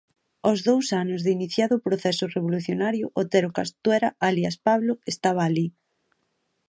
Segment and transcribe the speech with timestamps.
[0.45, 5.67] Aos dous anos de iniciado o proceso revolucionario, Otero Castuera, alias Pablo, estaba alí.